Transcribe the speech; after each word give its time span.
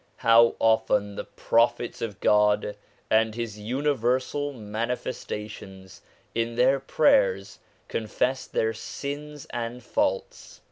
How 0.17 0.55
often 0.57 1.13
the 1.13 1.25
Prophets 1.25 2.01
of 2.01 2.19
God 2.21 2.75
and 3.11 3.35
His 3.35 3.59
universal 3.59 4.51
Manifestations 4.51 6.01
in 6.33 6.55
their 6.55 6.79
prayers 6.79 7.59
confess 7.87 8.47
their 8.47 8.73
sins 8.73 9.45
and 9.53 9.83
faults 9.83 10.59